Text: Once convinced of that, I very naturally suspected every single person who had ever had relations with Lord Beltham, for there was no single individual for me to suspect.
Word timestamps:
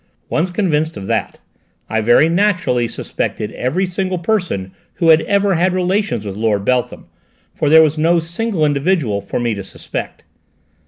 Once 0.29 0.49
convinced 0.49 0.97
of 0.97 1.05
that, 1.05 1.37
I 1.87 2.01
very 2.01 2.27
naturally 2.27 2.87
suspected 2.87 3.51
every 3.51 3.85
single 3.85 4.17
person 4.17 4.71
who 4.95 5.09
had 5.09 5.21
ever 5.21 5.53
had 5.53 5.73
relations 5.73 6.25
with 6.25 6.35
Lord 6.35 6.65
Beltham, 6.65 7.05
for 7.53 7.69
there 7.69 7.83
was 7.83 7.99
no 7.99 8.19
single 8.19 8.65
individual 8.65 9.21
for 9.21 9.39
me 9.39 9.53
to 9.53 9.63
suspect. 9.63 10.23